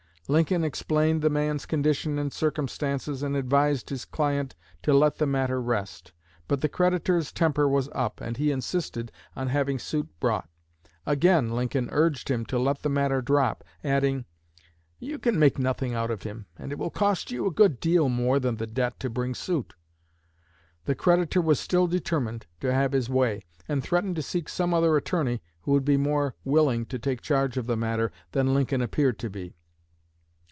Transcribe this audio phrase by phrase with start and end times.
[0.27, 5.61] Lincoln explained the man's condition and circumstances, and advised his client to let the matter
[5.61, 6.13] rest;
[6.47, 10.47] but the creditor's temper was up, and he insisted on having suit brought.
[11.05, 14.23] Again Lincoln urged him to let the matter drop, adding,
[14.99, 18.07] 'You can make nothing out of him, and it will cost you a good deal
[18.07, 19.73] more than the debt to bring suit.'
[20.85, 24.95] The creditor was still determined to have his way, and threatened to seek some other
[24.95, 29.19] attorney who would be more willing to take charge of the matter than Lincoln appeared
[29.19, 29.57] to be.